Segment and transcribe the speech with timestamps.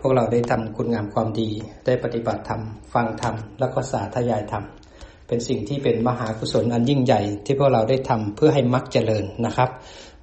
[0.00, 1.48] พวกเราได้ทำคุณงามความดี
[1.86, 4.64] ได้ปฏิบัติธรรม ฟังธรรม แล้วก็สาธยายธรรม
[5.26, 9.70] เป็นสิ่งที่เป็นมหากุศลอันยิ่งใหญ่ ที่พวกเราได้ทำเพื่อให้มักเจริญนะครับ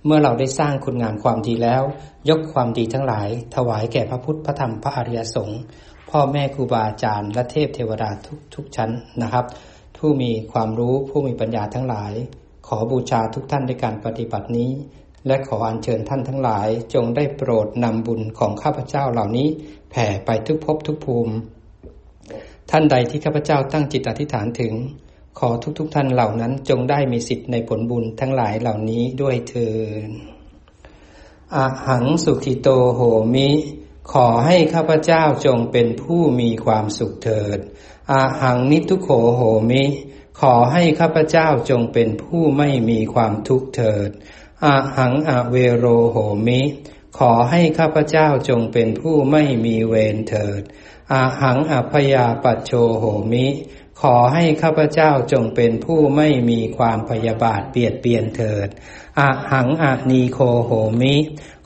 [0.05, 1.83] เมื่อเราได้สร้างคุณงามความดีแล้ว
[2.29, 5.59] ยกความดีทั้งหลาย ถวายแก่พระพุทธ พระธรรม พระอริยสงฆ์
[6.09, 9.45] พ่อแม่ครูบาอาจารย์ และเทพเทวดาทุกทุกชั้นนะครับ
[9.97, 12.13] ผู้มีความรู้ ผู้มีปัญญาทั้งหลาย
[12.67, 14.69] ขอบูชาทุกท่านในการปฏิบัตินี้
[15.27, 19.47] และขออัญเชิญท่านทั้งหลายจงได้โปรดนำบุญของข้าพเจ้าเหล่านี้
[19.91, 21.33] แผ่ไปทุกภพทุกภูมิ
[22.71, 24.73] ท่านใดที่ข้าพเจ้าตั้งจิตอธิษฐานถึง
[25.39, 25.49] ขอ
[25.79, 29.69] ทุกๆทท่านเหล่านั้นจงได้มีสิทธิ์ในผลบุญทั้งหลายเหล่านี้ด้วยเถิ
[30.07, 30.09] ด
[31.55, 31.57] อ
[31.87, 33.01] หังสุขิโตโห
[33.35, 33.49] มิ
[34.11, 37.59] ขอให้ข้าพเจ้าจงเป็นผู้มีความสุขเถิด
[38.11, 39.83] อหังนิทุโขโหมิ
[40.39, 44.09] ขอให้ข้าพเจ้าจงเป็นผู้ไม่มีความทุกข์เถิด
[44.63, 46.61] อาหังอเวโรโหมิ
[47.17, 50.61] ขอให้ข้าพเจ้าจงเป็นผู้ไม่มีเวรเถิด
[51.13, 53.47] อาหังอภยาปัจโชโหมิ
[54.01, 58.67] ขอให้ข้าพเจ้าจงเป็นผู้ไม่มีความพยาบาทเปียดเปียนเถิด
[59.19, 61.15] อาหังอนีโคโหมิ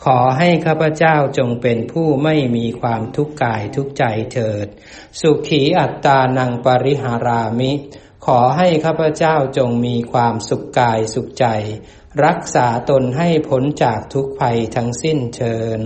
[0.03, 4.67] ขอให้ข้าพเจ้าจงเป็นผู้ไม่มีความทุกข์กายทุกใจเถิด
[5.19, 7.71] สุขีอัตตานังปริหารามิ
[8.25, 11.45] ขอให้ข้าพเจ้าจงมีความสุขกายสุขใจ
[12.25, 15.79] รักษาตนให้พ้นจากทุกภัยทั้งสิ้นเชิญ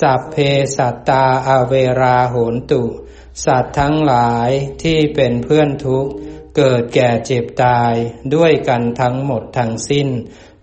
[0.00, 0.36] สัพเพ
[0.76, 2.84] สัตตาอเวราโหนตุ
[3.44, 4.50] สัตว์ทั้งหลาย
[4.82, 6.10] ที่เป็นเพื่อนทุกข์
[6.56, 7.94] เกิดแก่เจ็บตาย
[8.34, 10.08] ด้วยกันทั้งหมดทั้งสิ้น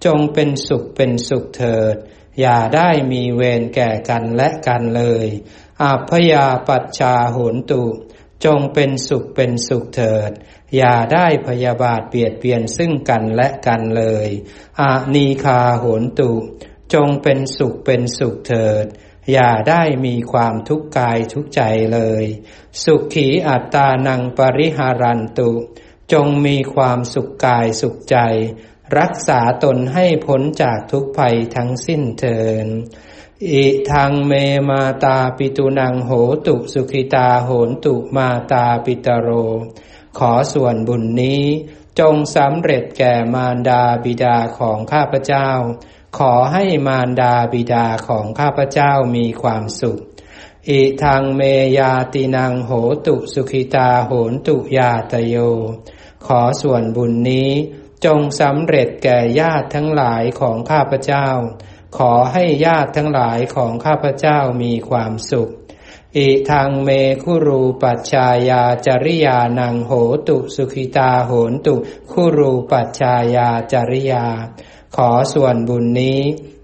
[0.05, 1.95] จงเป็นสุขเป็นสุขเถิด
[2.39, 5.27] อย่าได้มีเวรแก่กันและกันเลย
[5.83, 7.83] อาพยาปัจชาโหนตุ
[8.45, 10.31] จงเป็นสุขเป็นสุขเถิด
[10.75, 14.29] อย่าได้พยาบาทเบียดเบียนซึ่งกันและกันเลย
[14.79, 16.31] อานีคาโหนตุ
[16.93, 18.85] จงเป็นสุขเป็นสุขเถิด
[19.31, 21.61] อย่าได้มีความทุกข์กายทุกใจ
[21.93, 22.25] เลย
[22.83, 25.51] สุขีอัตตานังปริหารันตุ
[26.13, 28.17] จงมีความสุขกายสุขใจ
[28.99, 32.67] รักษาตนให้พ้นจากทุกภัยทั้งสิ้นเถิน
[33.47, 34.33] อิทางเม
[34.69, 36.11] มาตาปิตุนังโห
[36.47, 39.29] ตุสุขิตาโหนตุมาตาปิตโร
[40.17, 41.43] ขอส่วนบุญนี้
[41.99, 45.49] จงสำเร็จแก่มารดาบิดาของข้าพเจ้า
[46.17, 49.99] ขอให้มารดาบิดาของข้าพเจ้ามีความสุข
[50.69, 51.41] อิทางเม
[51.77, 52.71] ยาตินังโห
[53.07, 55.35] ตุสุขิตาโหนตุยาตโย
[56.25, 57.49] ขอส่วนบุญนี้
[58.05, 61.27] จงสำเร็จแก่ญาติทั้งหลายของข้าพเจ้า
[61.97, 65.49] ขอให้ญาติทั้งหลายของข้าพเจ้ามีความสุข
[66.17, 66.89] อิทางเม
[67.23, 69.91] คุรูปัจชายาจริยานังโห
[70.27, 71.75] ตุสุขิตาโหนตุ
[72.11, 74.25] คุรูปัจชายาจริยา
[74.95, 76.21] ขอส่วนบุญนี้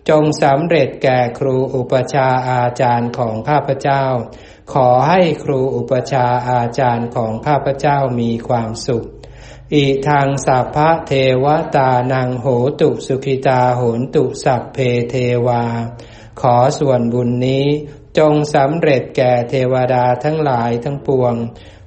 [0.10, 4.04] จงสำเร็จแก่ครูอุปชาอาจารย์ของข้าพเจ้า
[4.74, 9.06] ขอให้ครูอุปชาอาจารย์ของข้าพเจ้ามีความสุข
[9.74, 11.12] อิทางสัพพะเท
[11.44, 11.46] ว
[11.76, 12.46] ตานังโห
[12.82, 14.78] ตุสุขิตาโหนตุสัพเพ
[15.10, 15.16] เท
[15.48, 15.64] วา
[16.42, 17.66] ขอส่วนบุญนี้
[18.18, 21.36] จงสำเร็จแก่เทวดาทั้งหลายทั้งปวง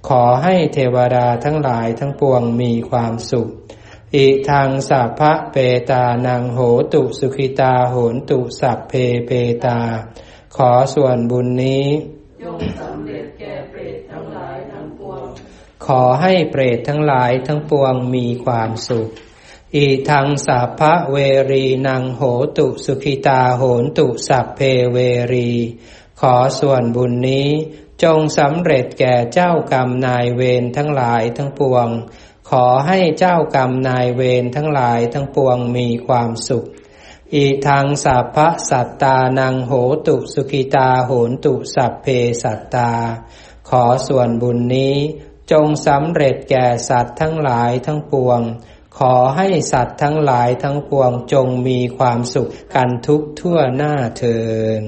[0.09, 3.49] ขอให้เทวดาทั้งหลายทั้งปวงมีความสุข
[4.15, 5.57] อิทางสัพพะเป
[5.91, 6.59] ตานังโห
[6.95, 8.93] ตุสุขิตาโหนตุสัพเพ
[9.27, 9.31] เป
[9.65, 9.79] ตา
[10.57, 11.87] ขอส่วนบุญนี้
[12.43, 13.08] จงสำเร็จ
[15.89, 19.09] ขอให้เปรตทั้งหลายทั้งปวงมีความสุข
[19.77, 21.17] อีทางสัพพะเว
[21.53, 22.23] รีนังโห
[22.59, 24.61] ตุสุขิตาโหนตุสัพเพ
[24.93, 24.99] เว
[25.35, 25.51] รี
[26.21, 27.49] ขอส่วนบุญนี้
[28.03, 31.89] จงสำเร็จแก่เจ้ากรรมนายเวรทั้งหลายทั้งปวง
[32.51, 36.65] ขอให้เจ้ากรรมนายเวรทั้งหลายทั้งปวงมีความสุข
[37.35, 39.73] อีทางสัพพะสัตตานังโห
[40.07, 42.07] ตุสุกิตาโหนตุสัพเพ
[42.43, 42.91] สัตตา
[43.69, 44.97] ขอส่วนบุญนี้
[45.53, 48.41] จงสำเร็จแก่สัตว์ทั้งหลายทั้งปวง
[48.99, 54.39] ขอให้สัตว์ทั้งหลายทั้งปวงจงมีความสุขกันทุกทั่วหน้าเทิ
[54.83, 54.85] น